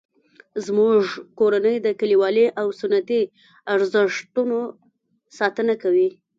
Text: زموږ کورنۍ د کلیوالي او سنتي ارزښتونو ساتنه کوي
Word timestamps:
زموږ 0.65 1.01
کورنۍ 1.39 1.75
د 1.85 1.87
کلیوالي 1.99 2.45
او 2.59 2.67
سنتي 2.81 3.21
ارزښتونو 3.73 4.59
ساتنه 5.37 5.73
کوي 5.83 6.09